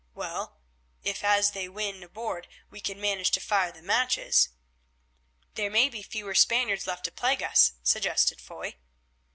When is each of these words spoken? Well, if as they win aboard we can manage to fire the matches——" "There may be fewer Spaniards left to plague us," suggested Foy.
Well, 0.15 0.59
if 1.03 1.23
as 1.23 1.51
they 1.51 1.69
win 1.69 2.01
aboard 2.01 2.47
we 2.71 2.81
can 2.81 2.99
manage 2.99 3.29
to 3.33 3.39
fire 3.39 3.71
the 3.71 3.83
matches——" 3.83 4.49
"There 5.53 5.69
may 5.69 5.89
be 5.89 6.01
fewer 6.01 6.33
Spaniards 6.33 6.87
left 6.87 7.05
to 7.05 7.11
plague 7.11 7.43
us," 7.43 7.73
suggested 7.83 8.41
Foy. 8.41 8.77